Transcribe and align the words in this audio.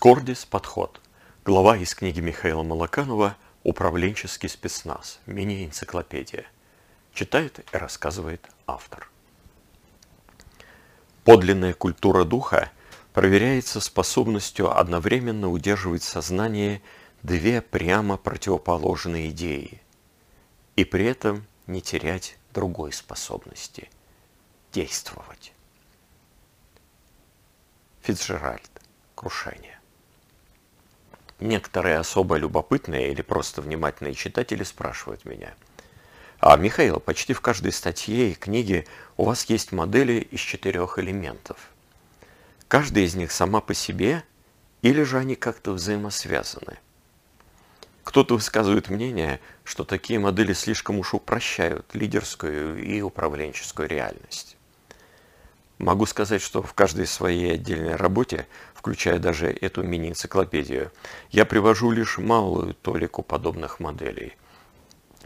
Скордис 0.00 0.46
подход. 0.46 0.98
Глава 1.44 1.76
из 1.76 1.94
книги 1.94 2.20
Михаила 2.20 2.62
Малаканова 2.62 3.36
«Управленческий 3.64 4.48
спецназ. 4.48 5.20
Мини-энциклопедия». 5.26 6.46
Читает 7.12 7.58
и 7.58 7.76
рассказывает 7.76 8.48
автор. 8.66 9.10
Подлинная 11.24 11.74
культура 11.74 12.24
духа 12.24 12.70
проверяется 13.12 13.78
способностью 13.82 14.74
одновременно 14.74 15.50
удерживать 15.50 16.00
в 16.00 16.08
сознании 16.08 16.80
две 17.22 17.60
прямо 17.60 18.16
противоположные 18.16 19.28
идеи 19.28 19.82
и 20.76 20.84
при 20.86 21.04
этом 21.04 21.44
не 21.66 21.82
терять 21.82 22.38
другой 22.54 22.94
способности– 22.94 23.90
действовать. 24.72 25.52
Фицджеральд. 28.00 28.70
Крушение. 29.14 29.79
Некоторые 31.40 31.96
особо 31.96 32.36
любопытные 32.36 33.12
или 33.12 33.22
просто 33.22 33.62
внимательные 33.62 34.14
читатели 34.14 34.62
спрашивают 34.62 35.24
меня, 35.24 35.54
а, 36.38 36.56
Михаил, 36.56 37.00
почти 37.00 37.32
в 37.32 37.40
каждой 37.40 37.72
статье 37.72 38.30
и 38.30 38.34
книге 38.34 38.86
у 39.16 39.24
вас 39.24 39.44
есть 39.44 39.72
модели 39.72 40.26
из 40.30 40.40
четырех 40.40 40.98
элементов. 40.98 41.58
Каждая 42.68 43.04
из 43.04 43.14
них 43.14 43.32
сама 43.32 43.60
по 43.60 43.74
себе 43.74 44.22
или 44.82 45.02
же 45.02 45.18
они 45.18 45.34
как-то 45.34 45.72
взаимосвязаны? 45.72 46.78
Кто-то 48.04 48.34
высказывает 48.34 48.88
мнение, 48.88 49.40
что 49.64 49.84
такие 49.84 50.18
модели 50.18 50.52
слишком 50.52 50.98
уж 50.98 51.14
упрощают 51.14 51.94
лидерскую 51.94 52.82
и 52.82 53.02
управленческую 53.02 53.88
реальность. 53.88 54.56
Могу 55.80 56.04
сказать, 56.04 56.42
что 56.42 56.62
в 56.62 56.74
каждой 56.74 57.06
своей 57.06 57.54
отдельной 57.54 57.96
работе, 57.96 58.46
включая 58.80 59.18
даже 59.18 59.50
эту 59.52 59.82
мини-энциклопедию, 59.82 60.90
я 61.30 61.44
привожу 61.44 61.90
лишь 61.90 62.16
малую 62.16 62.72
толику 62.72 63.22
подобных 63.22 63.78
моделей. 63.78 64.36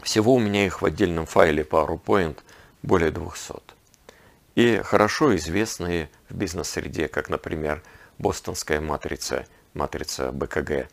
Всего 0.03 0.33
у 0.33 0.39
меня 0.39 0.65
их 0.65 0.81
в 0.81 0.85
отдельном 0.85 1.25
файле 1.25 1.63
PowerPoint 1.63 2.37
более 2.83 3.11
200. 3.11 3.53
И 4.55 4.81
хорошо 4.83 5.33
известные 5.37 6.09
в 6.27 6.35
бизнес-среде, 6.35 7.07
как, 7.07 7.29
например, 7.29 7.81
бостонская 8.17 8.81
матрица, 8.81 9.45
матрица 9.73 10.33
БКГ, 10.33 10.89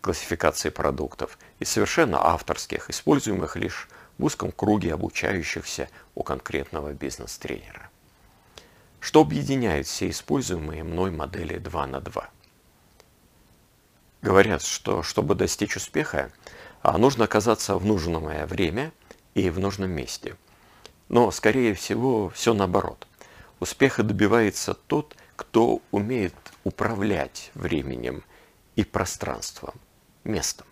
классификации 0.00 0.70
продуктов, 0.70 1.38
и 1.58 1.66
совершенно 1.66 2.24
авторских, 2.24 2.88
используемых 2.88 3.56
лишь 3.56 3.90
в 4.16 4.24
узком 4.24 4.50
круге 4.50 4.94
обучающихся 4.94 5.90
у 6.14 6.22
конкретного 6.22 6.94
бизнес-тренера. 6.94 7.90
Что 9.04 9.20
объединяет 9.20 9.86
все 9.86 10.08
используемые 10.08 10.82
мной 10.82 11.10
модели 11.10 11.58
2 11.58 11.86
на 11.88 12.00
2? 12.00 12.30
Говорят, 14.22 14.62
что 14.62 15.02
чтобы 15.02 15.34
достичь 15.34 15.76
успеха, 15.76 16.32
а, 16.80 16.96
нужно 16.96 17.24
оказаться 17.24 17.76
в 17.76 17.84
нужное 17.84 18.46
время 18.46 18.92
и 19.34 19.50
в 19.50 19.60
нужном 19.60 19.90
месте. 19.90 20.38
Но, 21.10 21.30
скорее 21.32 21.74
всего, 21.74 22.30
все 22.30 22.54
наоборот. 22.54 23.06
Успеха 23.60 24.02
добивается 24.02 24.72
тот, 24.72 25.14
кто 25.36 25.82
умеет 25.90 26.34
управлять 26.64 27.50
временем 27.52 28.24
и 28.74 28.84
пространством, 28.84 29.74
местом. 30.24 30.66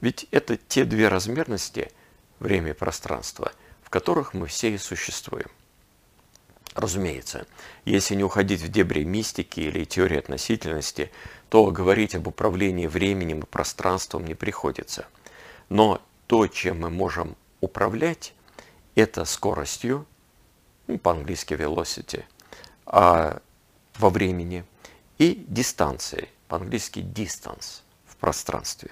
Ведь 0.00 0.28
это 0.30 0.56
те 0.56 0.84
две 0.84 1.08
размерности, 1.08 1.90
время 2.38 2.70
и 2.70 2.74
пространство, 2.74 3.50
в 3.82 3.90
которых 3.90 4.34
мы 4.34 4.46
все 4.46 4.72
и 4.72 4.78
существуем. 4.78 5.50
Разумеется, 6.74 7.46
если 7.84 8.14
не 8.14 8.24
уходить 8.24 8.62
в 8.62 8.68
дебри 8.68 9.04
мистики 9.04 9.60
или 9.60 9.84
теории 9.84 10.18
относительности, 10.18 11.10
то 11.50 11.66
говорить 11.70 12.14
об 12.14 12.28
управлении 12.28 12.86
временем 12.86 13.40
и 13.40 13.46
пространством 13.46 14.24
не 14.24 14.34
приходится. 14.34 15.06
Но 15.68 16.00
то, 16.26 16.46
чем 16.46 16.80
мы 16.80 16.90
можем 16.90 17.36
управлять, 17.60 18.32
это 18.94 19.26
скоростью, 19.26 20.06
ну, 20.86 20.98
по-английски 20.98 21.54
velocity, 21.54 22.24
а 22.86 23.40
во 23.98 24.08
времени, 24.08 24.64
и 25.18 25.44
дистанцией, 25.46 26.28
по-английски 26.48 27.00
distance, 27.00 27.82
в 28.06 28.16
пространстве. 28.16 28.90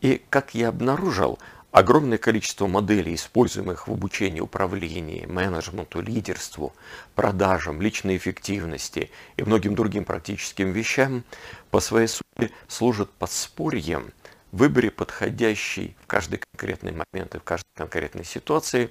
И 0.00 0.22
как 0.30 0.54
я 0.54 0.68
обнаружил, 0.68 1.38
огромное 1.72 2.18
количество 2.18 2.66
моделей, 2.66 3.14
используемых 3.14 3.88
в 3.88 3.92
обучении 3.92 4.40
управлению, 4.40 5.32
менеджменту, 5.32 6.00
лидерству, 6.00 6.74
продажам, 7.14 7.80
личной 7.80 8.16
эффективности 8.16 9.10
и 9.36 9.42
многим 9.42 9.74
другим 9.74 10.04
практическим 10.04 10.72
вещам, 10.72 11.24
по 11.70 11.80
своей 11.80 12.08
сути 12.08 12.52
служат 12.68 13.10
подспорьем 13.12 14.12
в 14.52 14.58
выборе 14.58 14.90
подходящей 14.90 15.96
в 16.02 16.06
каждый 16.06 16.40
конкретный 16.50 16.92
момент 16.92 17.34
и 17.34 17.38
в 17.38 17.44
каждой 17.44 17.70
конкретной 17.74 18.24
ситуации 18.24 18.90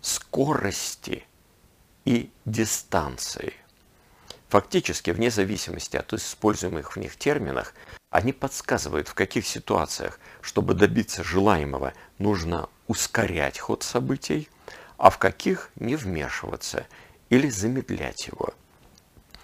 скорости 0.00 1.24
и 2.04 2.30
дистанции. 2.44 3.54
Фактически, 4.48 5.10
вне 5.10 5.30
зависимости 5.30 5.96
от 5.96 6.12
используемых 6.12 6.96
в 6.96 6.98
них 6.98 7.16
терминах, 7.16 7.72
они 8.10 8.32
подсказывают, 8.32 9.08
в 9.08 9.14
каких 9.14 9.46
ситуациях, 9.46 10.18
чтобы 10.40 10.74
добиться 10.74 11.22
желаемого, 11.22 11.94
нужно 12.18 12.68
ускорять 12.88 13.58
ход 13.58 13.84
событий, 13.84 14.48
а 14.98 15.10
в 15.10 15.18
каких 15.18 15.70
не 15.76 15.94
вмешиваться 15.94 16.86
или 17.28 17.48
замедлять 17.48 18.26
его. 18.26 18.52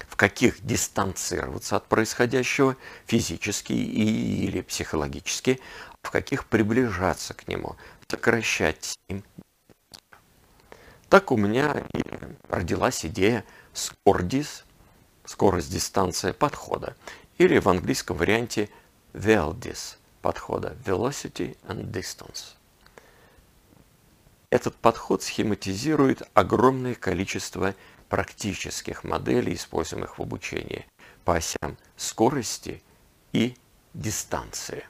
В 0.09 0.16
каких 0.16 0.65
дистанцироваться 0.65 1.77
от 1.77 1.87
происходящего 1.87 2.77
физически 3.06 3.72
или 3.72 4.62
психологически, 4.62 5.60
а 6.03 6.09
в 6.09 6.10
каких 6.10 6.47
приближаться 6.47 7.34
к 7.34 7.47
нему, 7.47 7.77
сокращать 8.09 8.98
им. 9.09 9.25
Так 11.09 11.31
у 11.31 11.37
меня 11.37 11.84
и 11.94 12.03
родилась 12.48 13.04
идея 13.04 13.44
скордис, 13.72 14.65
скорость 15.25 15.71
дистанция 15.71 16.33
подхода, 16.33 16.97
или 17.38 17.58
в 17.58 17.69
английском 17.69 18.16
варианте 18.16 18.70
VLDIS 19.12 19.97
подхода 20.22 20.76
Velocity 20.84 21.56
and 21.69 21.91
Distance. 21.91 22.54
Этот 24.50 24.74
подход 24.76 25.22
схематизирует 25.22 26.22
огромное 26.34 26.94
количество 26.94 27.74
практических 28.08 29.04
моделей, 29.04 29.54
используемых 29.54 30.19
в 30.19 30.22
обучении 30.22 30.86
по 31.24 31.36
осям 31.36 31.76
скорости 31.97 32.82
и 33.32 33.56
дистанции. 33.92 34.86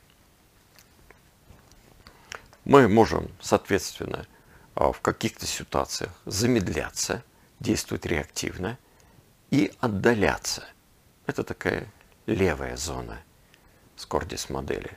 Мы 2.64 2.88
можем, 2.88 3.30
соответственно, 3.40 4.26
а, 4.74 4.92
в 4.92 5.00
каких-то 5.00 5.46
ситуациях 5.46 6.12
замедляться, 6.26 7.24
действовать 7.60 8.06
реактивно 8.06 8.78
и 9.50 9.72
отдаляться. 9.80 10.64
Это 11.26 11.44
такая 11.44 11.86
левая 12.26 12.76
зона 12.76 13.22
скордис 13.96 14.50
модели. 14.50 14.90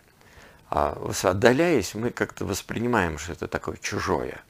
А 0.70 1.12
отдаляясь, 1.24 1.96
мы 1.96 2.12
как-то 2.12 2.46
воспринимаем, 2.46 3.18
что 3.18 3.34
это 3.34 3.48
такое 3.48 3.78
чужое. 3.78 4.42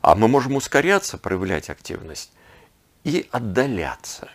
А 0.00 0.14
мы 0.14 0.26
можем 0.26 0.56
ускоряться, 0.56 1.18
проявлять 1.18 1.70
активность 1.70 2.32
и 3.04 3.28
отдаляться. 3.30 4.30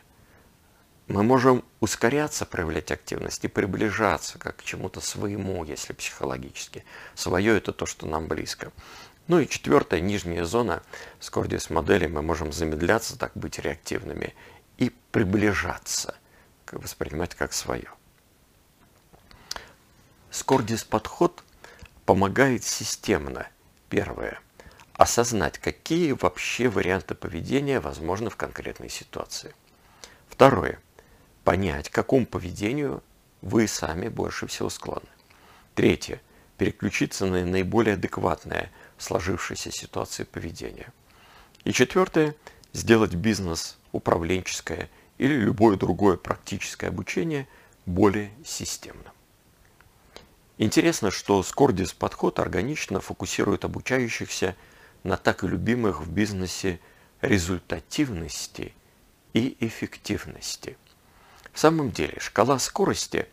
Мы 1.07 1.23
можем 1.23 1.63
ускоряться, 1.81 2.45
проявлять 2.45 2.91
активность 2.91 3.43
и 3.43 3.47
приближаться 3.47 4.39
как 4.39 4.57
к 4.57 4.63
чему-то 4.63 5.01
своему, 5.01 5.63
если 5.63 5.93
психологически. 5.93 6.85
Свое– 7.15 7.57
это 7.57 7.73
то, 7.73 7.85
что 7.85 8.07
нам 8.07 8.27
близко. 8.27 8.71
Ну 9.27 9.39
и 9.39 9.47
четвертая, 9.47 10.01
нижняя 10.01 10.45
зона 10.45 10.83
скордис 11.19 11.69
модели, 11.69 12.07
мы 12.07 12.21
можем 12.21 12.53
замедляться, 12.53 13.17
так 13.17 13.31
быть 13.35 13.59
реактивными 13.59 14.35
и 14.77 14.91
приближаться– 15.11 16.15
воспринимать 16.73 17.35
как 17.35 17.53
свое. 17.53 17.89
Скордис 20.29 20.83
подход 20.83 21.43
помогает 22.05 22.63
системно, 22.63 23.47
первое, 23.89 24.39
осознать, 24.93 25.57
какие 25.57 26.11
вообще 26.11 26.67
варианты 26.67 27.15
поведения 27.15 27.79
возможны 27.79 28.29
в 28.29 28.35
конкретной 28.35 28.89
ситуации. 28.89 29.53
Второе, 30.27 30.79
понять, 31.43 31.89
к 31.89 31.93
какому 31.93 32.25
поведению 32.25 33.03
вы 33.41 33.67
сами 33.67 34.09
больше 34.09 34.47
всего 34.47 34.69
склонны. 34.69 35.07
Третье, 35.75 36.21
переключиться 36.57 37.25
на 37.25 37.45
наиболее 37.45 37.93
адекватное 37.93 38.71
в 38.97 39.03
сложившейся 39.03 39.71
ситуации 39.71 40.23
поведение. 40.23 40.91
И 41.63 41.73
четвертое, 41.73 42.35
сделать 42.73 43.15
бизнес 43.15 43.77
управленческое 43.91 44.89
или 45.17 45.33
любое 45.33 45.77
другое 45.77 46.17
практическое 46.17 46.87
обучение 46.87 47.47
более 47.85 48.31
системным. 48.43 49.13
Интересно, 50.57 51.11
что 51.11 51.43
Скордис 51.43 51.93
подход 51.93 52.39
органично 52.39 53.01
фокусирует 53.01 53.65
обучающихся 53.65 54.55
на 55.03 55.17
так 55.17 55.43
и 55.43 55.47
любимых 55.47 56.01
в 56.01 56.09
бизнесе 56.09 56.79
результативности 57.21 58.73
и 59.33 59.57
эффективности. 59.59 60.77
В 61.51 61.59
самом 61.59 61.91
деле 61.91 62.17
шкала 62.19 62.57
скорости 62.59 63.27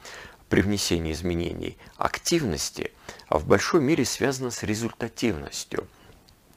при 0.49 0.61
внесении 0.61 1.13
изменений 1.13 1.79
активности 1.97 2.93
в 3.31 3.47
большой 3.47 3.81
мере 3.81 4.05
связана 4.05 4.51
с 4.51 4.63
результативностью. 4.63 5.89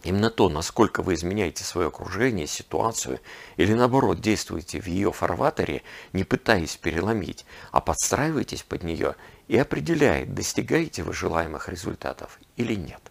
Именно 0.05 0.29
то, 0.29 0.49
насколько 0.49 1.01
вы 1.01 1.15
изменяете 1.15 1.63
свое 1.63 1.87
окружение, 1.87 2.45
ситуацию, 2.45 3.19
или 3.57 3.73
наоборот 3.73 4.21
действуете 4.21 4.79
в 4.79 4.85
ее 4.85 5.11
фарватере, 5.11 5.81
не 6.13 6.23
пытаясь 6.23 6.77
переломить, 6.77 7.43
а 7.71 7.81
подстраиваетесь 7.81 8.61
под 8.61 8.83
нее 8.83 9.15
и 9.47 9.57
определяет, 9.57 10.35
достигаете 10.35 11.01
вы 11.01 11.11
желаемых 11.11 11.69
результатов 11.69 12.39
или 12.55 12.75
нет. 12.75 13.01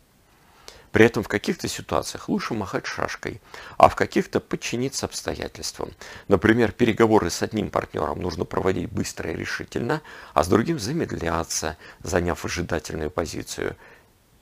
При 0.93 1.05
этом 1.05 1.25
в 1.25 1.29
каких-то 1.29 1.67
ситуациях 1.67 2.29
лучше 2.29 2.55
махать 2.55 2.87
шашкой, 2.87 3.41
а 3.77 3.89
в 3.89 3.97
каких-то 3.97 4.39
подчиниться 4.39 5.07
обстоятельствам. 5.07 5.91
Например, 6.29 6.71
переговоры 6.71 7.29
с 7.29 7.43
одним 7.43 7.71
партнером 7.71 8.23
нужно 8.23 8.45
проводить 8.45 8.89
быстро 8.89 9.33
и 9.33 9.37
решительно, 9.37 10.01
а 10.33 10.45
с 10.45 10.47
другим 10.47 10.79
замедляться, 10.79 11.77
заняв 12.05 12.45
ожидательную 12.45 13.11
позицию. 13.11 13.75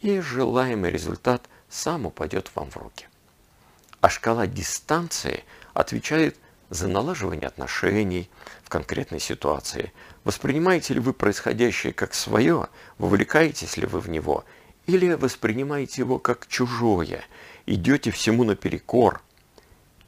И 0.02 0.20
желаемый 0.20 0.90
результат 0.90 1.48
сам 1.72 2.06
упадет 2.06 2.50
вам 2.54 2.70
в 2.70 2.76
руки. 2.76 3.08
А 4.00 4.08
шкала 4.08 4.46
дистанции 4.46 5.44
отвечает 5.74 6.36
за 6.70 6.88
налаживание 6.88 7.48
отношений 7.48 8.30
в 8.62 8.68
конкретной 8.68 9.20
ситуации. 9.20 9.92
Воспринимаете 10.24 10.94
ли 10.94 11.00
вы 11.00 11.12
происходящее 11.12 11.92
как 11.92 12.14
свое, 12.14 12.68
вовлекаетесь 12.98 13.76
ли 13.76 13.86
вы 13.86 14.00
в 14.00 14.08
него– 14.08 14.44
или 14.86 15.12
воспринимаете 15.14 16.02
его 16.02 16.18
как 16.18 16.46
чужое, 16.48 17.24
идете 17.66 18.10
всему 18.10 18.44
наперекор. 18.44 19.22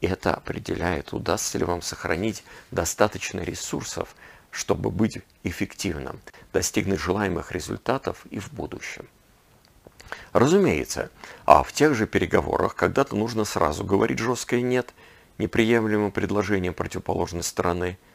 Это 0.01 0.35
определяет, 0.35 1.13
удастся 1.13 1.59
ли 1.59 1.65
вам 1.65 1.81
сохранить 1.81 2.45
достаточно 2.71 3.41
ресурсов, 3.41 4.15
чтобы 4.51 4.91
быть 4.91 5.21
эффективным, 5.45 6.21
достигнуть 6.53 7.01
желаемых 7.01 7.53
результатов 7.53 8.27
и 8.31 8.39
в 8.39 8.53
будущем. 8.53 9.07
Разумеется, 10.33 11.11
а 11.45 11.63
в 11.63 11.73
тех 11.73 11.95
же 11.95 12.07
переговорах 12.07 12.75
когда-то 12.75 13.17
нужно 13.17 13.45
сразу 13.45 13.85
говорить 13.85 14.19
жесткое 14.19 14.63
«нет» 14.63 14.95
неприемлемым 15.39 16.13
предложением 16.13 16.75
противоположной 16.75 17.43
стороны– 17.43 17.99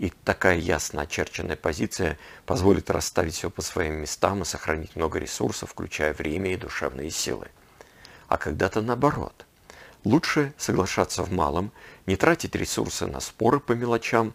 и 0.00 0.10
такая 0.24 0.56
ясно 0.56 1.02
очерченная 1.02 1.56
позиция 1.56 2.18
позволит 2.46 2.88
расставить 2.88 3.34
все 3.34 3.50
по 3.50 3.60
своим 3.60 3.96
местам 3.96 4.40
и 4.40 4.46
сохранить 4.46 4.96
много 4.96 5.18
ресурсов, 5.18 5.72
включая 5.72 6.14
время 6.14 6.54
и 6.54 6.56
душевные 6.56 7.10
силы. 7.10 7.48
А 8.26 8.38
когда-то 8.38 8.80
наоборот. 8.80 9.44
Лучше 10.04 10.54
соглашаться 10.56 11.22
в 11.22 11.30
малом, 11.30 11.70
не 12.06 12.16
тратить 12.16 12.54
ресурсы 12.54 13.06
на 13.06 13.20
споры 13.20 13.60
по 13.60 13.72
мелочам, 13.72 14.32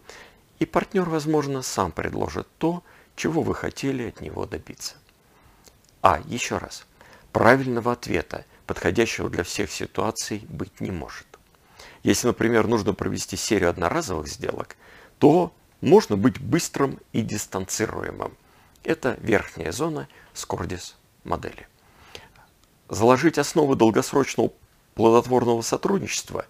и 0.60 0.66
партнер, 0.66 1.10
возможно, 1.10 1.62
сам 1.62 1.90
предложит 1.90 2.46
то, 2.58 2.84
чего 3.16 3.42
вы 3.42 3.52
хотели 3.52 4.06
от 4.06 4.20
него 4.20 4.46
добиться. 4.46 4.94
А, 6.00 6.20
еще 6.26 6.58
раз, 6.58 6.86
правильного 7.32 7.92
ответа, 7.92 8.44
подходящего 8.66 9.28
для 9.28 9.44
всех 9.44 9.70
ситуаций, 9.70 10.44
быть 10.48 10.80
не 10.80 10.90
может. 10.90 11.26
Если, 12.02 12.26
например, 12.26 12.66
нужно 12.66 12.94
провести 12.94 13.36
серию 13.36 13.70
одноразовых 13.70 14.28
сделок, 14.28 14.76
то 15.18 15.52
можно 15.80 16.16
быть 16.16 16.40
быстрым 16.40 17.00
и 17.12 17.22
дистанцируемым. 17.22 18.36
Это 18.82 19.18
верхняя 19.20 19.72
зона 19.72 20.08
Скордис 20.32 20.96
модели. 21.24 21.66
Заложить 22.88 23.38
основы 23.38 23.74
долгосрочного 23.74 24.52
плодотворного 24.94 25.62
сотрудничества 25.62 26.46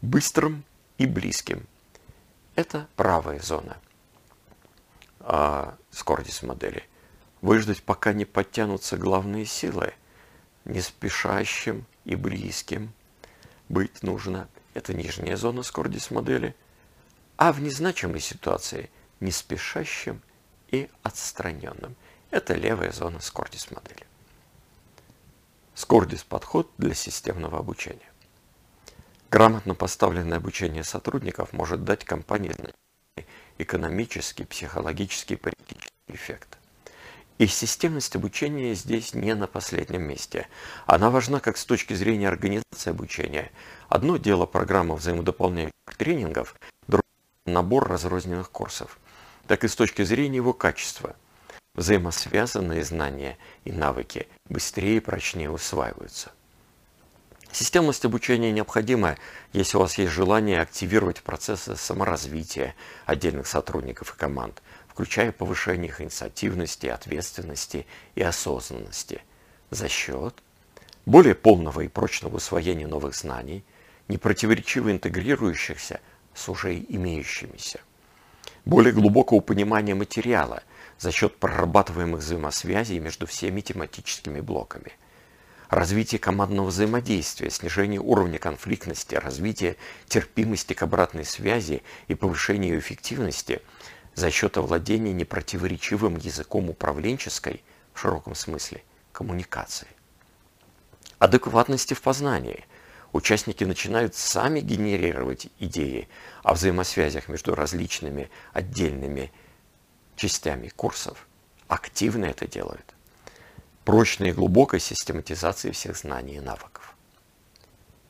быстрым 0.00 0.64
и 0.98 1.06
близким. 1.06 1.66
Это 2.54 2.88
правая 2.96 3.40
зона 3.40 3.76
а, 5.20 5.76
Скордис 5.90 6.42
модели. 6.42 6.84
Выждать, 7.42 7.82
пока 7.82 8.14
не 8.14 8.24
подтянутся 8.24 8.96
главные 8.96 9.44
силы, 9.44 9.92
не 10.64 10.80
спешащим 10.80 11.84
и 12.04 12.16
близким 12.16 12.94
быть 13.68 14.02
нужно. 14.02 14.48
Это 14.72 14.94
нижняя 14.94 15.36
зона 15.36 15.62
Скордис 15.62 16.10
модели– 16.10 16.56
а 17.42 17.52
в 17.52 17.60
незначимой 17.60 18.20
ситуации 18.20 18.88
не 19.18 19.32
спешащим 19.32 20.22
и 20.68 20.88
отстраненным. 21.02 21.96
Это 22.30 22.54
левая 22.54 22.92
зона 22.92 23.18
Скордис 23.18 23.68
модели. 23.72 24.06
Скордис– 25.74 26.22
подход 26.28 26.70
для 26.78 26.94
системного 26.94 27.58
обучения. 27.58 28.10
Грамотно 29.28 29.74
поставленное 29.74 30.36
обучение 30.36 30.84
сотрудников 30.84 31.52
может 31.52 31.82
дать 31.82 32.04
компании 32.04 32.54
экономический, 33.58 34.44
психологический 34.44 35.34
политический 35.34 35.90
эффект. 36.06 36.58
И 37.42 37.46
системность 37.48 38.14
обучения 38.14 38.72
здесь 38.72 39.14
не 39.14 39.34
на 39.34 39.48
последнем 39.48 40.02
месте. 40.02 40.46
Она 40.86 41.10
важна 41.10 41.40
как 41.40 41.56
с 41.56 41.64
точки 41.64 41.92
зрения 41.92 42.28
организации 42.28 42.90
обучения. 42.90 43.50
Одно 43.88 44.16
дело 44.16 44.46
программа 44.46 44.94
взаимодополняющих 44.94 45.72
тренингов, 45.98 46.54
набор 47.44 47.88
разрозненных 47.88 48.48
курсов, 48.52 49.00
так 49.48 49.64
и 49.64 49.68
с 49.68 49.74
точки 49.74 50.02
зрения 50.04 50.36
его 50.36 50.52
качества. 50.52 51.16
Взаимосвязанные 51.74 52.84
знания 52.84 53.36
и 53.64 53.72
навыки 53.72 54.28
быстрее 54.48 54.98
и 54.98 55.00
прочнее 55.00 55.50
усваиваются. 55.50 56.30
Системность 57.50 58.04
обучения 58.04 58.52
необходима, 58.52 59.18
если 59.52 59.78
у 59.78 59.80
вас 59.80 59.98
есть 59.98 60.12
желание 60.12 60.60
активировать 60.60 61.22
процессы 61.22 61.74
саморазвития 61.74 62.76
отдельных 63.04 63.48
сотрудников 63.48 64.14
и 64.14 64.16
команд, 64.16 64.62
включая 64.92 65.32
повышение 65.32 65.88
их 65.88 66.00
инициативности, 66.00 66.86
ответственности 66.86 67.86
и 68.14 68.22
осознанности 68.22 69.22
за 69.70 69.88
счет 69.88 70.34
более 71.04 71.34
полного 71.34 71.80
и 71.80 71.88
прочного 71.88 72.36
усвоения 72.36 72.86
новых 72.86 73.14
знаний, 73.16 73.64
непротиворечиво 74.08 74.92
интегрирующихся– 74.92 76.00
с 76.34 76.48
уже 76.48 76.78
имеющимися. 76.78 77.80
Более 78.64 78.92
глубокого 78.92 79.40
понимания 79.40 79.94
материала 79.94 80.62
за 80.98 81.10
счет 81.10 81.36
прорабатываемых 81.36 82.20
взаимосвязей 82.20 82.98
между 82.98 83.26
всеми 83.26 83.60
тематическими 83.60 84.40
блоками. 84.40 84.92
Развитие 85.68 86.18
командного 86.18 86.66
взаимодействия, 86.66 87.50
снижение 87.50 88.00
уровня 88.00 88.38
конфликтности, 88.38 89.14
развитие 89.14 89.76
терпимости 90.06 90.74
к 90.74 90.82
обратной 90.82 91.24
связи 91.24 91.82
и 92.08 92.14
повышение 92.14 92.78
эффективности 92.78 93.62
за 94.14 94.30
счет 94.30 94.56
овладения 94.56 95.12
непротиворечивым 95.12 96.16
языком 96.16 96.70
управленческой, 96.70 97.62
в 97.94 98.00
широком 98.00 98.34
смысле, 98.34 98.82
коммуникации. 99.12 99.88
Адекватности 101.18 101.94
в 101.94 102.02
познании– 102.02 102.64
участники 103.12 103.64
начинают 103.64 104.14
сами 104.14 104.60
генерировать 104.60 105.48
идеи 105.58 106.08
о 106.42 106.54
взаимосвязях 106.54 107.28
между 107.28 107.54
различными 107.54 108.30
отдельными 108.52 109.30
частями 110.16 110.68
курсов. 110.68 111.26
Активно 111.68 112.26
это 112.26 112.46
делают. 112.46 112.94
Прочной 113.84 114.30
и 114.30 114.32
глубокой 114.32 114.80
систематизации 114.80 115.70
всех 115.72 115.96
знаний 115.96 116.36
и 116.36 116.40
навыков. 116.40 116.94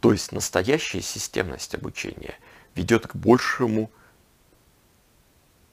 То 0.00 0.12
есть 0.12 0.32
настоящая 0.32 1.00
системность 1.00 1.74
обучения 1.74 2.36
ведет 2.74 3.06
к 3.06 3.14
большему 3.14 3.90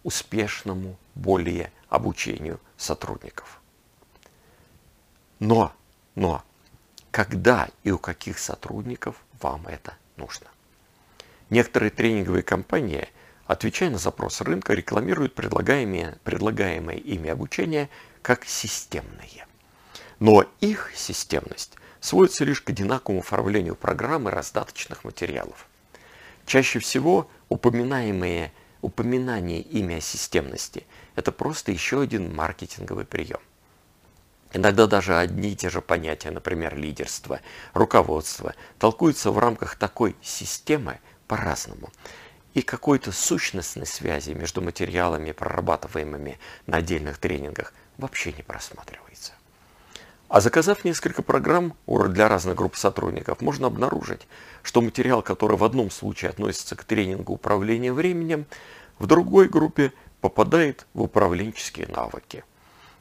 успешному, 0.10 0.98
более 1.13 1.72
обучению 1.88 2.60
сотрудников. 2.78 3.62
Но, 5.38 5.72
но 6.16 6.44
когда 7.12 7.70
и 7.84 7.92
у 7.92 8.00
каких 8.00 8.39
сотрудников 8.39 9.18
вам 9.39 9.68
это 9.68 9.94
нужно. 10.18 10.48
Некоторые 11.51 11.92
тренинговые 11.92 12.42
компании, 12.42 13.08
отвечая 13.46 13.92
на 13.92 14.00
запрос 14.00 14.42
рынка, 14.42 14.74
рекламируют 14.74 15.36
предлагаемое, 15.36 16.18
предлагаемое 16.24 16.98
ими 16.98 17.30
обучение 17.30 17.88
как 18.24 18.46
системное. 18.46 19.46
Но 20.18 20.44
их 20.60 20.92
системность 20.96 21.75
сводится 22.00 22.46
лишь 22.46 22.62
к 22.62 22.72
одинаковому 22.72 23.20
оформлению 23.20 23.75
программы 23.75 24.32
раздаточных 24.32 25.04
материалов. 25.04 25.68
Чаще 26.48 26.80
всего 26.80 27.30
упоминаемые, 27.48 28.51
упоминание 28.81 29.62
ими 29.62 29.95
о 29.95 30.01
системности– 30.01 30.86
это 31.15 31.31
просто 31.31 31.71
еще 31.71 32.01
один 32.01 32.36
маркетинговый 32.36 33.05
прием. 33.05 33.39
Иногда 34.51 34.88
даже 34.88 35.15
одни 35.15 35.51
и 35.51 35.55
те 35.55 35.69
же 35.69 35.81
понятия, 35.81 36.31
например, 36.31 36.75
лидерство, 36.75 37.39
руководство, 37.74 38.55
толкуются 38.79 39.31
в 39.31 39.38
рамках 39.38 39.75
такой 39.75 40.15
системы 40.21 41.00
по-разному. 41.27 41.91
И 42.55 42.63
какой-то 42.63 43.12
сущностной 43.12 43.86
связи 43.86 44.31
между 44.31 44.62
материалами, 44.62 45.33
прорабатываемыми 45.33 46.39
на 46.65 46.77
отдельных 46.77 47.19
тренингах, 47.19 47.74
вообще 47.98 48.33
не 48.33 48.41
просматривается. 48.41 49.33
А 50.29 50.41
заказав 50.41 50.86
несколько 50.86 51.24
программ 51.24 51.74
для 51.88 52.27
разных 52.29 52.55
групп 52.55 52.75
сотрудников, 52.75 53.41
можно 53.41 53.65
обнаружить, 53.65 54.27
что 54.62 54.79
материал, 54.79 55.24
который 55.24 55.57
в 55.57 55.63
одном 55.63 55.89
случае 55.89 56.29
относится 56.29 56.75
к 56.75 56.83
тренингу 56.83 57.33
управления 57.33 57.91
временем, 57.91 58.45
в 59.00 59.07
другой 59.07 59.50
группе 59.50 59.91
попадает 60.21 60.86
в 60.93 61.01
управленческие 61.01 61.88
навыки. 61.88 62.43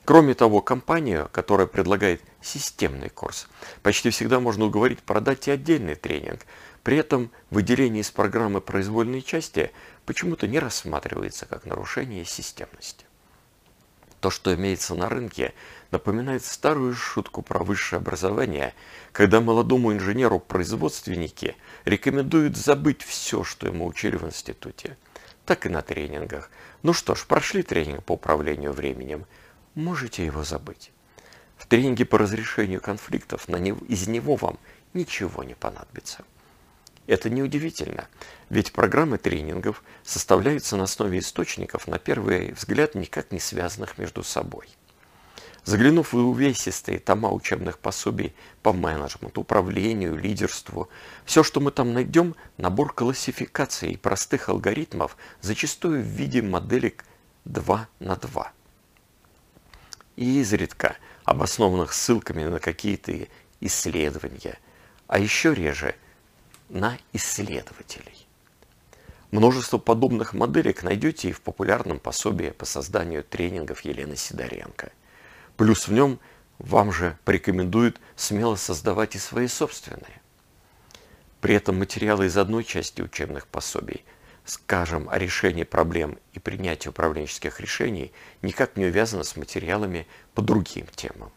Кроме 0.06 0.32
того, 0.32 0.62
компания, 0.62 1.28
которая 1.30 1.66
предлагает 1.66 2.22
системный 2.40 3.10
курс, 3.10 3.46
почти 3.82 4.08
всегда 4.08 4.40
можно 4.40 4.64
уговорить 4.64 5.00
продать 5.00 5.48
и 5.48 5.50
отдельный 5.50 5.96
тренинг. 5.96 6.46
При 6.82 6.96
этом 6.96 7.30
выделение 7.50 8.00
из 8.00 8.10
программы 8.10 8.62
произвольной 8.62 9.20
части 9.20 9.70
почему-то 10.06 10.48
не 10.48 10.58
рассматривается 10.58 11.44
как 11.44 11.66
нарушение 11.66 12.24
системности. 12.24 13.04
То, 14.20 14.30
что 14.30 14.52
имеется 14.54 14.94
на 14.94 15.08
рынке, 15.08 15.54
напоминает 15.90 16.44
старую 16.44 16.94
шутку 16.94 17.42
про 17.42 17.62
высшее 17.62 17.98
образование, 17.98 18.74
когда 19.12 19.40
молодому 19.40 19.92
инженеру-производственнике 19.92 21.54
рекомендуют 21.84 22.56
забыть 22.56 23.02
все, 23.02 23.44
что 23.44 23.68
ему 23.68 23.86
учили 23.86 24.16
в 24.16 24.24
институте. 24.24 24.96
Так 25.46 25.66
и 25.66 25.68
на 25.68 25.82
тренингах. 25.82 26.50
Ну 26.82 26.92
что 26.92 27.14
ж, 27.14 27.24
прошли 27.26 27.62
тренинг 27.62 28.04
по 28.04 28.12
управлению 28.12 28.72
временем, 28.72 29.24
можете 29.74 30.26
его 30.26 30.42
забыть. 30.42 30.90
В 31.56 31.66
тренинге 31.66 32.04
по 32.04 32.18
разрешению 32.18 32.80
конфликтов 32.80 33.48
на 33.48 33.56
него, 33.56 33.78
из 33.88 34.08
него 34.08 34.36
вам 34.36 34.58
ничего 34.94 35.44
не 35.44 35.54
понадобится. 35.54 36.24
Это 37.08 37.30
неудивительно, 37.30 38.06
ведь 38.50 38.72
программы 38.72 39.16
тренингов 39.16 39.82
составляются 40.04 40.76
на 40.76 40.84
основе 40.84 41.20
источников, 41.20 41.88
на 41.88 41.98
первый 41.98 42.52
взгляд, 42.52 42.94
никак 42.94 43.32
не 43.32 43.40
связанных 43.40 43.96
между 43.96 44.22
собой. 44.22 44.68
Заглянув 45.64 46.12
в 46.12 46.18
увесистые 46.18 46.98
тома 46.98 47.30
учебных 47.30 47.78
пособий 47.78 48.34
по 48.62 48.74
менеджменту, 48.74 49.40
управлению, 49.40 50.18
лидерству, 50.18 50.90
все, 51.24 51.42
что 51.42 51.60
мы 51.60 51.70
там 51.70 51.94
найдем, 51.94 52.36
набор 52.58 52.92
классификаций 52.92 53.92
и 53.92 53.96
простых 53.96 54.50
алгоритмов, 54.50 55.16
зачастую 55.40 56.02
в 56.02 56.06
виде 56.06 56.42
моделек 56.42 57.06
2 57.46 57.88
на 58.00 58.16
2. 58.16 58.52
И 60.16 60.40
изредка 60.40 60.98
обоснованных 61.24 61.94
ссылками 61.94 62.44
на 62.44 62.58
какие-то 62.58 63.28
исследования, 63.60 64.58
а 65.06 65.18
еще 65.18 65.54
реже– 65.54 65.94
на 66.68 66.98
исследователей. 67.12 68.26
Множество 69.30 69.78
подобных 69.78 70.32
моделек 70.32 70.82
найдете 70.82 71.28
и 71.28 71.32
в 71.32 71.42
популярном 71.42 71.98
пособии 71.98 72.50
по 72.50 72.64
созданию 72.64 73.22
тренингов 73.22 73.82
Елены 73.82 74.16
Сидоренко. 74.16 74.90
Плюс 75.56 75.86
в 75.86 75.92
нем 75.92 76.18
вам 76.58 76.92
же 76.92 77.18
порекомендуют 77.24 78.00
смело 78.16 78.56
создавать 78.56 79.14
и 79.16 79.18
свои 79.18 79.46
собственные. 79.46 80.22
При 81.40 81.54
этом 81.54 81.78
материалы 81.78 82.26
из 82.26 82.36
одной 82.36 82.64
части 82.64 83.02
учебных 83.02 83.46
пособий, 83.46 84.04
скажем, 84.44 85.08
о 85.10 85.18
решении 85.18 85.64
проблем 85.64 86.18
и 86.32 86.38
принятии 86.38 86.88
управленческих 86.88 87.60
решений, 87.60 88.12
никак 88.40 88.76
не 88.76 88.86
увязаны 88.86 89.24
с 89.24 89.36
материалами 89.36 90.06
по 90.34 90.42
другим 90.42 90.86
темам, 90.96 91.30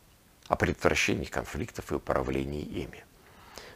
о 0.48 0.56
предотвращении 0.56 1.26
конфликтов 1.26 1.92
и 1.92 1.96
управлении 1.96 2.64
ими. 2.64 3.04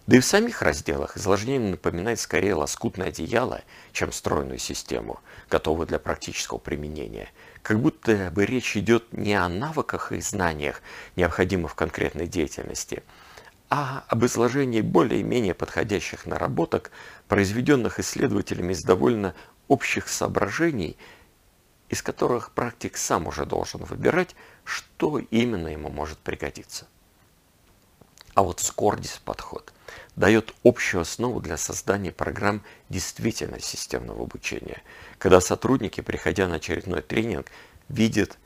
Да 0.08 0.18
и 0.18 0.20
в 0.20 0.26
самих 0.26 0.62
разделах 0.62 1.18
изложение 1.18 1.72
напоминает 1.72 2.20
скорее 2.20 2.54
лоскутное 2.54 3.08
одеяло, 3.08 3.64
чем 3.92 4.12
стройную 4.12 4.60
систему, 4.60 5.20
готовую 5.50 5.88
для 5.88 5.98
практического 5.98 6.60
применения. 6.60 7.30
Как 7.64 7.80
будто 7.80 8.30
бы 8.32 8.46
речь 8.46 8.78
идет 8.78 9.12
не 9.14 9.34
о 9.34 9.50
навыках 9.50 10.12
и 10.12 10.22
знаниях, 10.22 10.84
необходимых 11.16 11.72
в 11.72 11.76
конкретной 11.76 12.28
деятельности, 12.28 13.02
а 13.72 14.04
об 14.08 14.24
изложении 14.26 14.82
более-менее 14.82 15.56
подходящих 15.56 16.28
наработок, 16.28 16.92
произведенных 17.28 18.00
исследователями 18.00 18.74
из 18.74 18.84
довольно 18.84 19.34
общих 19.68 20.08
соображений, 20.08 20.98
из 21.90 22.04
которых 22.04 22.52
практик 22.52 22.96
сам 22.98 23.26
уже 23.26 23.48
должен 23.48 23.84
выбирать, 23.84 24.36
что 24.66 25.18
именно 25.18 25.70
ему 25.70 25.90
может 25.90 26.20
пригодиться. 26.20 26.86
А 28.36 28.44
вот 28.44 28.60
Скордис 28.60 29.20
подход 29.26 29.74
дает 30.16 30.54
общую 30.64 31.02
основу 31.02 31.42
для 31.42 31.58
создания 31.58 32.12
программ 32.12 32.62
действительно 32.90 33.60
системного 33.60 34.24
обучения, 34.24 34.82
когда 35.18 35.42
сотрудники, 35.42 36.02
приходя 36.02 36.48
на 36.48 36.56
очередной 36.56 37.02
тренинг, 37.02 37.48
видят 37.90 38.38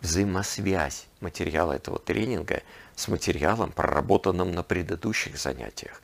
взаимосвязь 0.00 1.06
материала 1.20 1.72
этого 1.72 1.98
тренинга 1.98 2.62
с 2.94 3.08
материалом, 3.08 3.72
проработанным 3.72 4.52
на 4.52 4.62
предыдущих 4.62 5.38
занятиях, 5.38 6.02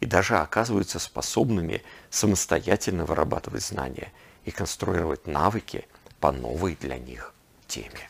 и 0.00 0.06
даже 0.06 0.38
оказываются 0.38 0.98
способными 0.98 1.82
самостоятельно 2.10 3.04
вырабатывать 3.04 3.62
знания 3.62 4.12
и 4.44 4.50
конструировать 4.50 5.26
навыки 5.26 5.86
по 6.18 6.32
новой 6.32 6.76
для 6.80 6.98
них 6.98 7.34
теме 7.68 8.08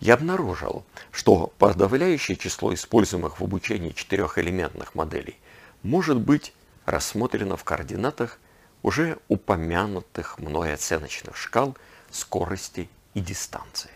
я 0.00 0.14
обнаружил, 0.14 0.84
что 1.10 1.52
подавляющее 1.58 2.36
число 2.36 2.72
используемых 2.72 3.40
в 3.40 3.44
обучении 3.44 3.90
четырехэлементных 3.90 4.94
моделей 4.94 5.38
может 5.82 6.18
быть 6.18 6.52
рассмотрено 6.86 7.56
в 7.56 7.64
координатах 7.64 8.38
уже 8.82 9.18
упомянутых 9.28 10.38
мной 10.38 10.74
оценочных 10.74 11.36
шкал 11.36 11.76
скорости 12.10 12.88
и 13.14 13.20
дистанции. 13.20 13.90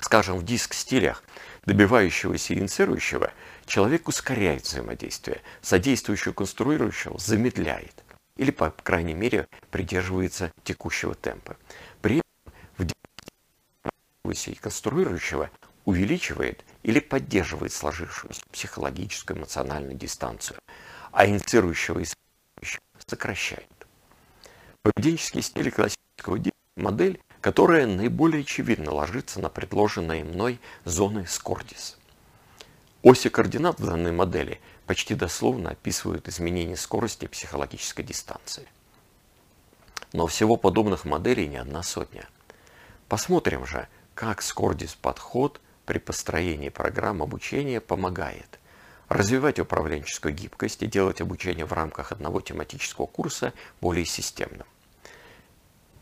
Скажем, 0.00 0.38
в 0.38 0.44
диск-стилях 0.44 1.22
добивающегося 1.66 2.54
и 2.54 2.58
инициирующего 2.58 3.32
человек 3.66 4.08
ускоряет 4.08 4.64
взаимодействие, 4.64 5.42
содействующего 5.60 6.32
конструирующего 6.32 7.18
замедляет 7.18 8.04
или, 8.36 8.50
по 8.50 8.70
крайней 8.70 9.14
мере, 9.14 9.46
придерживается 9.70 10.50
текущего 10.64 11.14
темпа. 11.14 11.56
При 12.00 12.22
и 14.32 14.54
конструирующего 14.54 15.50
увеличивает 15.84 16.64
или 16.82 17.00
поддерживает 17.00 17.72
сложившуюся 17.72 18.42
психологическую 18.52 19.38
эмоциональную 19.38 19.94
дистанцию, 19.94 20.58
а 21.12 21.26
инициирующего 21.26 22.00
и 22.00 22.06
сокращает. 23.06 23.68
Поведенческий 24.82 25.42
стиль 25.42 25.70
классического 25.70 26.38
модель, 26.76 27.20
которая 27.40 27.86
наиболее 27.86 28.42
очевидно 28.42 28.92
ложится 28.92 29.40
на 29.40 29.48
предложенные 29.48 30.24
мной 30.24 30.60
зоны 30.84 31.26
Скордис. 31.26 31.96
Оси 33.02 33.28
координат 33.28 33.78
в 33.80 33.86
данной 33.86 34.12
модели 34.12 34.60
почти 34.86 35.14
дословно 35.14 35.70
описывают 35.70 36.28
изменение 36.28 36.76
скорости 36.76 37.26
психологической 37.26 38.04
дистанции. 38.04 38.66
Но 40.12 40.26
всего 40.26 40.56
подобных 40.56 41.04
моделей 41.04 41.48
не 41.48 41.56
одна 41.56 41.82
сотня. 41.82 42.26
Посмотрим 43.08 43.66
же, 43.66 43.88
как 44.18 44.42
Скордис 44.42 44.96
подход 44.96 45.60
при 45.86 45.98
построении 45.98 46.70
программ 46.70 47.22
обучения 47.22 47.80
помогает 47.80 48.58
развивать 49.08 49.60
управленческую 49.60 50.34
гибкость 50.34 50.82
и 50.82 50.88
делать 50.88 51.20
обучение 51.20 51.64
в 51.64 51.72
рамках 51.72 52.10
одного 52.10 52.40
тематического 52.40 53.06
курса 53.06 53.52
более 53.80 54.04
системным. 54.04 54.66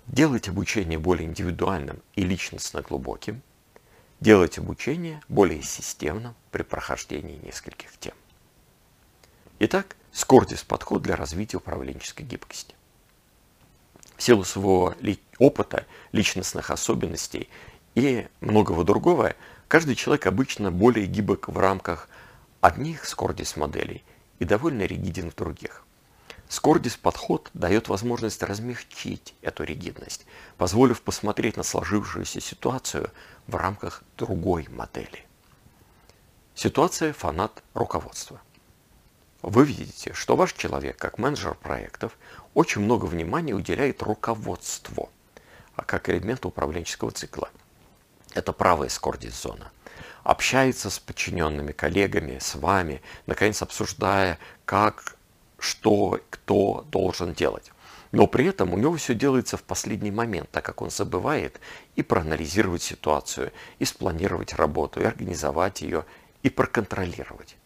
Делать 0.06 0.48
обучение 0.48 0.98
более 0.98 1.28
индивидуальным 1.28 2.00
и 2.14 2.22
личностно 2.22 2.80
глубоким. 2.80 3.42
Делать 4.20 4.56
обучение 4.56 5.20
более 5.28 5.60
системным 5.60 6.34
при 6.52 6.62
прохождении 6.62 7.36
нескольких 7.36 7.98
тем. 7.98 8.14
Итак, 9.58 9.94
Скордис 10.10 10.62
подход 10.64 11.02
для 11.02 11.16
развития 11.16 11.58
управленческой 11.58 12.24
гибкости. 12.24 12.76
В 14.16 14.22
силу 14.22 14.44
своего 14.44 14.94
опыта, 15.38 15.84
личностных 16.12 16.70
особенностей 16.70 17.50
и 17.96 18.28
многого 18.40 18.84
другого, 18.84 19.34
каждый 19.68 19.94
человек 19.96 20.26
обычно 20.26 20.70
более 20.70 21.06
гибок 21.06 21.48
в 21.48 21.58
рамках 21.58 22.08
одних 22.60 23.06
скордис 23.06 23.56
моделей 23.56 24.04
и 24.38 24.44
довольно 24.44 24.82
ригиден 24.82 25.30
в 25.30 25.34
других. 25.34 25.82
Скордис 26.46 26.96
подход 26.96 27.50
дает 27.54 27.88
возможность 27.88 28.42
размягчить 28.42 29.34
эту 29.40 29.64
ригидность, 29.64 30.26
позволив 30.58 31.00
посмотреть 31.00 31.56
на 31.56 31.62
сложившуюся 31.62 32.38
ситуацию 32.38 33.10
в 33.46 33.56
рамках 33.56 34.04
другой 34.18 34.68
модели. 34.68 35.24
Ситуация 36.54 37.14
фанат 37.14 37.62
руководства. 37.72 38.40
Вы 39.40 39.64
видите, 39.64 40.12
что 40.12 40.36
ваш 40.36 40.52
человек, 40.52 40.98
как 40.98 41.16
менеджер 41.16 41.54
проектов, 41.54 42.16
очень 42.52 42.82
много 42.82 43.06
внимания 43.06 43.54
уделяет 43.54 44.02
руководству, 44.02 45.08
а 45.76 45.82
как 45.82 46.10
элементу 46.10 46.48
управленческого 46.48 47.10
цикла– 47.10 47.48
это 48.34 48.52
правая 48.52 48.88
скордис-зона. 48.88 49.70
Общается 50.22 50.90
с 50.90 50.98
подчиненными 50.98 51.72
коллегами, 51.72 52.38
с 52.40 52.54
вами, 52.56 53.00
наконец 53.26 53.62
обсуждая, 53.62 54.38
как, 54.64 55.16
что, 55.58 56.20
кто 56.30 56.84
должен 56.90 57.32
делать. 57.32 57.70
Но 58.12 58.26
при 58.26 58.46
этом 58.46 58.72
у 58.72 58.78
него 58.78 58.96
все 58.96 59.14
делается 59.14 59.56
в 59.56 59.62
последний 59.62 60.10
момент, 60.10 60.50
так 60.50 60.64
как 60.64 60.82
он 60.82 60.90
забывает 60.90 61.60
и 61.96 62.02
проанализировать 62.02 62.82
ситуацию, 62.82 63.52
и 63.78 63.84
спланировать 63.84 64.54
работу, 64.54 65.00
и 65.00 65.04
организовать 65.04 65.82
ее, 65.82 66.04
и 66.42 66.50
проконтролировать. 66.50 67.56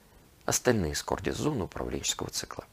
Остальные 0.47 0.95
скордис-зоны 0.95 1.65
управленческого 1.65 2.31
цикла. 2.31 2.65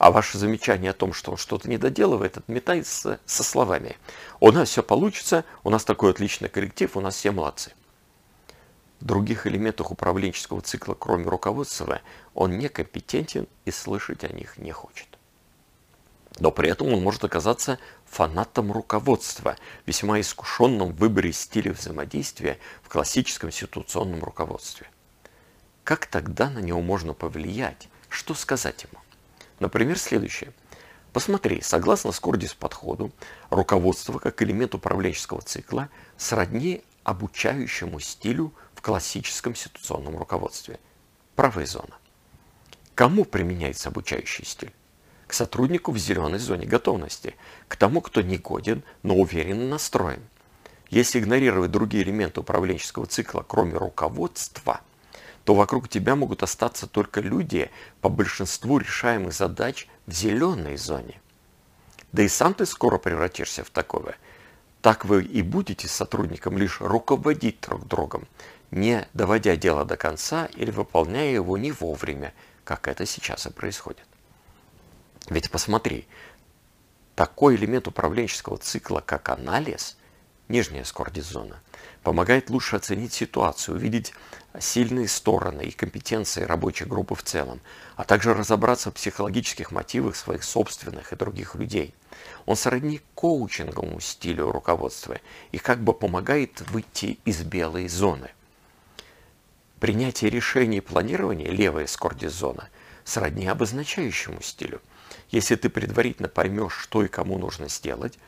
А 0.00 0.10
ваше 0.10 0.38
замечание 0.38 0.92
о 0.92 0.94
том, 0.94 1.12
что 1.12 1.32
он 1.32 1.36
что-то 1.36 1.68
не 1.68 1.76
доделывает, 1.76 2.38
отметается 2.38 3.20
со 3.26 3.44
словами 3.44 3.98
«У 4.40 4.50
нас 4.50 4.70
все 4.70 4.82
получится, 4.82 5.44
у 5.62 5.68
нас 5.68 5.84
такой 5.84 6.12
отличный 6.12 6.48
коллектив, 6.48 6.96
у 6.96 7.02
нас 7.02 7.16
все 7.16 7.32
молодцы». 7.32 7.72
В 9.00 9.04
других 9.04 9.46
элементах 9.46 9.90
управленческого 9.90 10.62
цикла, 10.62 10.94
кроме 10.94 11.24
руководства, 11.24 12.00
он 12.32 12.56
некомпетентен 12.56 13.46
и 13.66 13.70
слышать 13.70 14.24
о 14.24 14.28
них 14.28 14.56
не 14.56 14.72
хочет. 14.72 15.06
Но 16.38 16.50
при 16.50 16.70
этом 16.70 16.94
он 16.94 17.02
может 17.02 17.22
оказаться 17.24 17.78
фанатом 18.06 18.72
руководства, 18.72 19.56
весьма 19.84 20.18
искушенным 20.22 20.92
в 20.92 20.96
выборе 20.96 21.34
стиля 21.34 21.74
взаимодействия 21.74 22.58
в 22.82 22.88
классическом 22.88 23.52
ситуационном 23.52 24.24
руководстве. 24.24 24.86
Как 25.84 26.06
тогда 26.06 26.48
на 26.48 26.60
него 26.60 26.80
можно 26.80 27.12
повлиять? 27.12 27.90
Что 28.08 28.32
сказать 28.32 28.84
ему? 28.84 28.98
Например, 29.60 29.98
следующее. 29.98 30.52
Посмотри, 31.12 31.60
согласно 31.60 32.12
Скордис 32.12 32.54
подходу, 32.54 33.12
руководство 33.50 34.18
как 34.18 34.42
элемент 34.42 34.74
управленческого 34.74 35.42
цикла 35.42 35.88
сродни 36.16 36.82
обучающему 37.04 38.00
стилю 38.00 38.52
в 38.74 38.82
классическом 38.82 39.54
ситуационном 39.54 40.16
руководстве. 40.16 40.78
Правая 41.36 41.66
зона. 41.66 41.94
Кому 42.94 43.24
применяется 43.24 43.88
обучающий 43.88 44.44
стиль? 44.44 44.72
К 45.26 45.32
сотруднику 45.32 45.92
в 45.92 45.98
зеленой 45.98 46.38
зоне 46.38 46.66
готовности, 46.66 47.34
к 47.68 47.76
тому, 47.76 48.00
кто 48.00 48.20
не 48.20 48.38
годен, 48.38 48.82
но 49.02 49.14
уверенно 49.14 49.66
настроен. 49.68 50.22
Если 50.88 51.20
игнорировать 51.20 51.70
другие 51.70 52.02
элементы 52.02 52.40
управленческого 52.40 53.06
цикла, 53.06 53.44
кроме 53.46 53.74
руководства, 53.74 54.80
то 55.50 55.54
вокруг 55.56 55.88
тебя 55.88 56.14
могут 56.14 56.44
остаться 56.44 56.86
только 56.86 57.20
люди 57.20 57.72
по 58.00 58.08
большинству 58.08 58.78
решаемых 58.78 59.32
задач 59.32 59.88
в 60.06 60.12
зеленой 60.12 60.76
зоне. 60.76 61.20
Да 62.12 62.22
и 62.22 62.28
сам 62.28 62.54
ты 62.54 62.64
скоро 62.64 62.98
превратишься 62.98 63.64
в 63.64 63.70
такого. 63.70 64.14
Так 64.80 65.04
вы 65.04 65.24
и 65.24 65.42
будете 65.42 65.88
с 65.88 65.90
сотрудником 65.90 66.56
лишь 66.56 66.80
руководить 66.80 67.60
друг 67.62 67.84
другом, 67.88 68.28
не 68.70 69.08
доводя 69.12 69.56
дело 69.56 69.84
до 69.84 69.96
конца 69.96 70.46
или 70.54 70.70
выполняя 70.70 71.32
его 71.32 71.58
не 71.58 71.72
вовремя, 71.72 72.32
как 72.62 72.86
это 72.86 73.04
сейчас 73.04 73.44
и 73.46 73.50
происходит. 73.50 74.06
Ведь 75.30 75.50
посмотри, 75.50 76.06
такой 77.16 77.56
элемент 77.56 77.88
управленческого 77.88 78.58
цикла, 78.58 79.02
как 79.04 79.28
анализ, 79.30 79.96
нижняя 80.50 80.84
скордизона, 80.84 81.60
помогает 82.02 82.50
лучше 82.50 82.76
оценить 82.76 83.12
ситуацию, 83.12 83.76
увидеть 83.76 84.12
сильные 84.58 85.08
стороны 85.08 85.62
и 85.62 85.70
компетенции 85.70 86.42
рабочей 86.42 86.84
группы 86.84 87.14
в 87.14 87.22
целом, 87.22 87.60
а 87.96 88.04
также 88.04 88.34
разобраться 88.34 88.90
в 88.90 88.94
психологических 88.94 89.70
мотивах 89.70 90.16
своих 90.16 90.42
собственных 90.42 91.12
и 91.12 91.16
других 91.16 91.54
людей. 91.54 91.94
Он 92.46 92.56
сродни 92.56 93.00
коучинговому 93.14 94.00
стилю 94.00 94.50
руководства 94.50 95.18
и 95.52 95.58
как 95.58 95.80
бы 95.80 95.94
помогает 95.94 96.60
выйти 96.70 97.18
из 97.24 97.42
белой 97.42 97.88
зоны. 97.88 98.30
Принятие 99.78 100.30
решений 100.30 100.78
и 100.78 100.82
планирование, 100.82 101.48
левая 101.48 101.86
скордизона, 101.86 102.68
сродни 103.04 103.46
обозначающему 103.46 104.42
стилю. 104.42 104.82
Если 105.30 105.54
ты 105.54 105.70
предварительно 105.70 106.28
поймешь, 106.28 106.74
что 106.74 107.02
и 107.02 107.08
кому 107.08 107.38
нужно 107.38 107.68
сделать, 107.68 108.18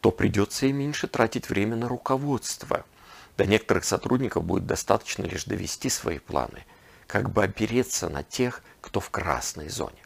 то 0.00 0.10
придется 0.10 0.66
и 0.66 0.72
меньше 0.72 1.06
тратить 1.08 1.48
время 1.48 1.76
на 1.76 1.88
руководство– 1.88 2.84
до 3.40 3.46
некоторых 3.46 3.86
сотрудников 3.86 4.44
будет 4.44 4.66
достаточно 4.66 5.22
лишь 5.22 5.44
довести 5.44 5.88
свои 5.88 6.18
планы, 6.18 6.66
как 7.06 7.30
бы 7.30 7.42
опереться 7.42 8.10
на 8.10 8.22
тех, 8.22 8.62
кто 8.82 9.00
в 9.00 9.08
красной 9.08 9.70
зоне. 9.70 10.04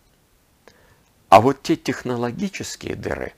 А 1.30 1.40
вот 1.40 1.60
те 1.60 1.74
технологические 1.74 2.94
дыры, 2.94 3.32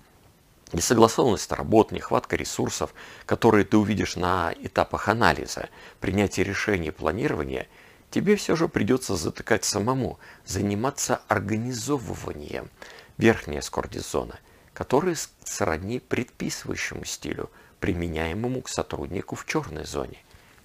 несогласованность 0.74 1.50
работ, 1.50 1.92
нехватка 1.92 2.36
ресурсов, 2.36 2.92
которые 3.24 3.64
ты 3.64 3.78
увидишь 3.78 4.16
на 4.16 4.52
этапах 4.60 5.08
анализа, 5.08 5.70
принятия 5.98 6.44
решений 6.44 6.88
и 6.88 6.90
планирования, 6.90 7.66
тебе 8.10 8.36
все 8.36 8.54
же 8.54 8.68
придется 8.68 9.16
затыкать 9.16 9.64
самому, 9.64 10.18
заниматься 10.44 11.22
организовыванием 11.28 12.68
верхняя 13.16 13.62
скордизона, 13.62 14.38
которая 14.76 15.16
сродни 15.44 15.98
предписывающему 15.98 17.04
стилю– 17.04 17.50
применяемому 17.80 18.62
к 18.62 18.68
сотруднику 18.68 19.36
в 19.36 19.46
черной 19.46 19.84
зоне, 19.84 20.18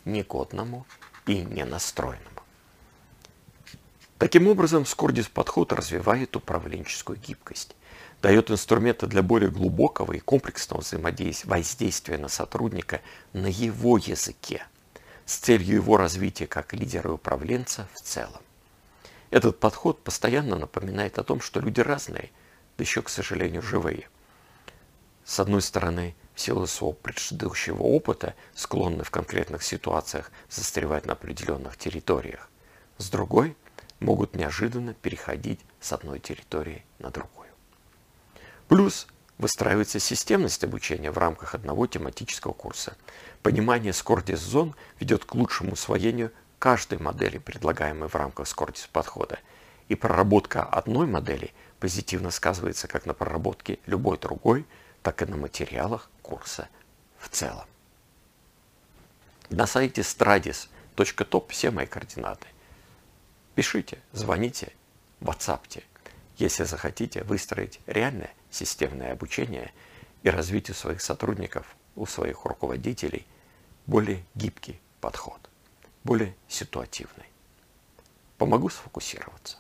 негодному 0.05 0.85
и 1.27 1.37
ненастроенному. 1.41 2.27
Таким 4.17 4.47
образом, 4.47 4.85
Скордис 4.85 5.27
подход 5.27 5.73
развивает 5.73 6.35
управленческую 6.35 7.19
гибкость, 7.19 7.75
дает 8.21 8.51
инструменты 8.51 9.07
для 9.07 9.23
более 9.23 9.49
глубокого 9.49 10.13
и 10.13 10.19
комплексного 10.19 10.81
взаимодействия, 10.81 12.17
на 12.17 12.27
сотрудника 12.27 13.01
на 13.33 13.47
его 13.47 13.97
языке, 13.97 14.65
с 15.25 15.37
целью 15.37 15.75
его 15.75 15.97
развития 15.97 16.45
как 16.45 16.73
лидера 16.73 17.09
и 17.09 17.13
управленца 17.13 17.87
в 17.93 18.01
целом. 18.01 18.41
Этот 19.31 19.59
подход 19.59 20.03
постоянно 20.03 20.55
напоминает 20.55 21.17
о 21.17 21.23
том, 21.23 21.41
что 21.41 21.59
люди 21.59 21.81
разные, 21.81 22.29
еще, 22.81 23.01
к 23.01 23.09
сожалению, 23.09 23.61
живые. 23.61 24.09
С 25.23 25.39
одной 25.39 25.61
стороны, 25.61 26.15
в 26.33 26.41
силу 26.41 26.67
своего 26.67 26.93
предыдущего 26.93 27.83
опыта 27.83 28.35
склонны 28.55 29.03
в 29.03 29.11
конкретных 29.11 29.63
ситуациях 29.63 30.31
застревать 30.49 31.05
на 31.05 31.13
определенных 31.13 31.77
территориях. 31.77 32.49
С 32.97 33.09
другой, 33.09 33.55
могут 34.01 34.35
неожиданно 34.35 34.93
переходить 34.93 35.59
с 35.79 35.93
одной 35.93 36.19
территории 36.19 36.83
на 36.99 37.11
другую. 37.11 37.47
Плюс 38.67 39.07
выстраивается 39.37 39.99
системность 39.99 40.63
обучения 40.63 41.11
в 41.11 41.17
рамках 41.17 41.55
одного 41.55 41.87
тематического 41.87 42.53
курса. 42.53 42.95
Понимание 43.41 43.93
скордис-зон 43.93 44.75
ведет 44.99 45.25
к 45.25 45.33
лучшему 45.35 45.73
усвоению 45.73 46.31
каждой 46.59 46.99
модели, 46.99 47.37
предлагаемой 47.37 48.07
в 48.07 48.15
рамках 48.15 48.47
скордис 48.47 48.87
подхода. 48.91 49.39
И 49.87 49.95
проработка 49.95 50.63
одной 50.63 51.07
модели 51.07 51.53
позитивно 51.81 52.31
сказывается 52.31 52.87
как 52.87 53.05
на 53.05 53.13
проработке 53.13 53.79
любой 53.85 54.17
другой– 54.17 54.65
так 55.01 55.21
и 55.21 55.25
на 55.25 55.37
материалах 55.37 56.09
курса 56.21 56.69
в 57.17 57.29
целом. 57.29 57.65
На 59.49 59.67
сайте 59.67 60.01
stradis.top 60.01 61.49
все 61.49 61.71
мои 61.71 61.85
координаты. 61.85 62.47
Пишите, 63.55 63.99
звоните, 64.13 64.71
ватсапте, 65.19 65.83
если 66.37 66.63
захотите 66.63 67.23
выстроить 67.23 67.79
реальное 67.85 68.33
системное 68.49 69.11
обучение 69.11 69.73
и 70.23 70.29
развить 70.29 70.69
у 70.69 70.73
своих 70.73 71.01
сотрудников, 71.01 71.75
у 71.95 72.05
своих 72.05 72.45
руководителей 72.45 73.25
более 73.87 74.23
гибкий 74.35 74.79
подход, 75.01 75.49
более 76.03 76.35
ситуативный. 76.47 77.25
Помогу 78.37 78.69
сфокусироваться. 78.69 79.57